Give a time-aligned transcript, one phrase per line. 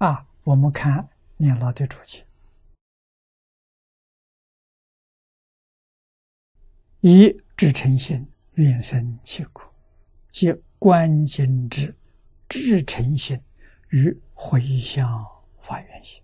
[0.00, 2.24] 啊，我们看念老的注解：
[7.00, 9.70] 以至诚心，愿生其苦，
[10.30, 11.94] 即观经之
[12.48, 13.38] 至诚心
[13.90, 15.26] 与回向
[15.60, 16.22] 法缘心。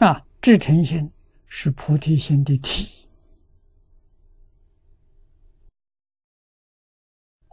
[0.00, 1.10] 啊，至诚心
[1.46, 2.99] 是菩提心的体，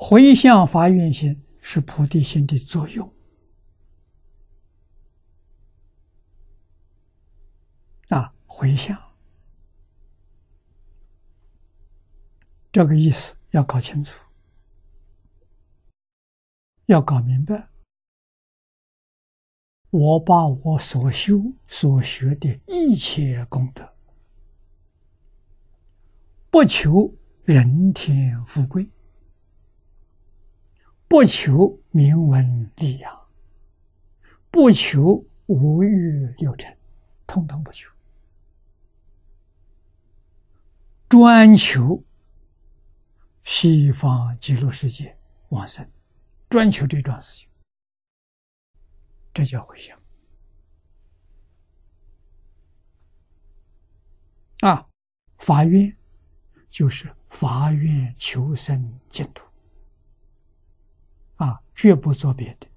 [0.09, 3.13] 回向发愿心是菩提心的作用。
[8.07, 8.97] 啊，回向
[12.71, 14.23] 这个意思要搞清楚，
[16.85, 17.67] 要搞明白。
[19.89, 23.93] 我把我所修所学的一切功德，
[26.49, 28.89] 不求人天富贵，
[31.17, 33.27] 不求名闻利养，
[34.51, 36.77] 不求五欲六尘，
[37.25, 37.89] 通通不求，
[41.09, 42.03] 专求
[43.43, 45.17] 西方极乐世界
[45.49, 45.89] 往生，
[46.49, 47.49] 专求这桩事情。
[49.33, 49.99] 这叫回向
[54.59, 54.87] 啊！
[55.39, 55.97] 发愿
[56.69, 59.46] 就是发愿求生净土
[61.37, 62.67] 啊，绝不做别的，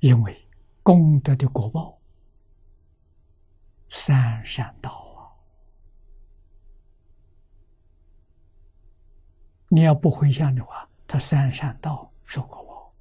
[0.00, 0.48] 因为
[0.82, 1.98] 功德的果报
[3.88, 5.30] 三善道啊！
[9.68, 12.92] 你要不回向的话，他三善道受果报。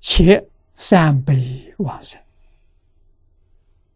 [0.00, 2.20] 且三辈往生，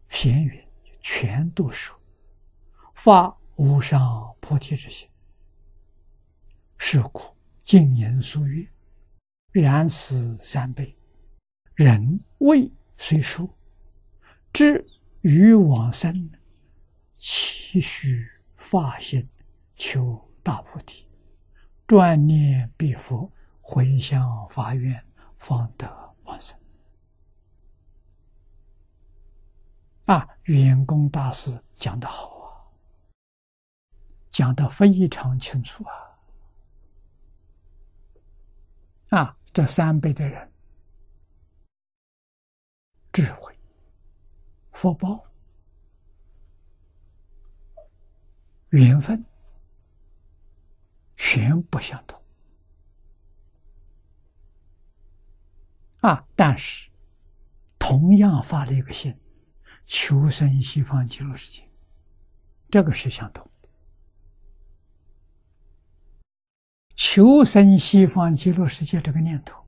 [0.09, 0.63] 闲云
[1.01, 1.99] 全都说
[2.93, 5.07] 发无上菩提之心。
[6.77, 7.23] 是故
[7.63, 8.67] 静言数月，
[9.51, 10.95] 然此三辈
[11.75, 13.49] 人未虽数，
[14.51, 14.85] 知
[15.21, 16.29] 于往生，
[17.15, 19.27] 期许发心
[19.75, 21.07] 求大菩提，
[21.87, 25.03] 专念必佛，回向发愿。
[25.43, 26.57] 方得往生
[30.05, 30.25] 啊！
[30.43, 32.32] 圆公大师讲的好，
[34.33, 35.93] 讲的非常清楚啊！
[39.09, 40.51] 啊，这三辈的人，
[43.11, 43.55] 智慧、
[44.71, 45.23] 福报、
[48.69, 49.23] 缘分，
[51.15, 52.19] 全不相同。
[56.01, 56.27] 啊！
[56.35, 56.89] 但是，
[57.77, 59.15] 同样发了一个心，
[59.85, 61.69] 求生西方极乐世界，
[62.71, 63.47] 这个是相同
[67.15, 69.63] 求生西方极乐世界这个念头，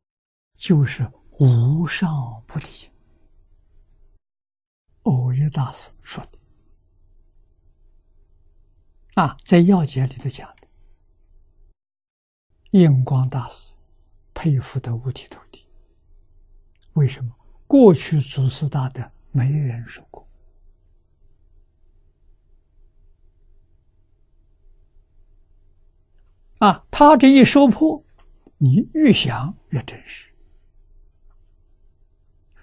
[0.58, 1.08] 就是
[1.38, 2.90] 无上菩提心。
[5.04, 6.40] 欧耶大师说的，
[9.22, 10.68] 啊，在要解里头讲的，
[12.72, 13.76] 印光大师
[14.34, 15.68] 佩服的五体投地。
[16.94, 17.32] 为什么
[17.68, 20.25] 过去祖师大德没人说过？
[26.60, 28.04] 啊，他这一说破，
[28.58, 30.30] 你越想越真实，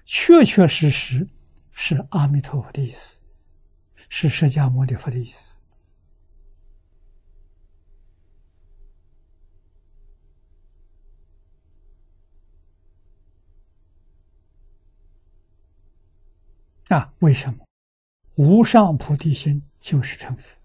[0.04, 1.28] 确确实实
[1.72, 3.20] 是阿弥陀佛的意思，
[4.08, 5.54] 是释迦牟尼佛的意思。
[16.88, 17.64] 啊，为什么
[18.34, 20.61] 无上菩提心就是成佛？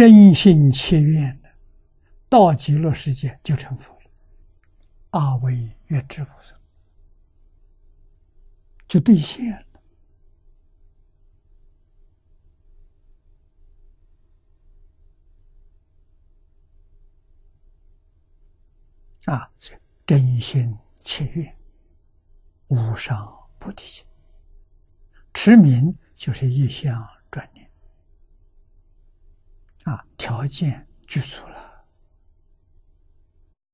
[0.00, 1.50] 真心切愿的，
[2.26, 4.10] 到极乐世界就成佛了。
[5.10, 6.58] 阿惟越智菩萨
[8.88, 9.66] 就兑现了。
[19.26, 19.52] 啊，
[20.06, 20.78] 真心。
[21.02, 21.54] 切愿
[22.68, 24.06] 无上菩提心，
[25.34, 27.06] 持名就是一相
[29.84, 31.59] 啊，条件具足了。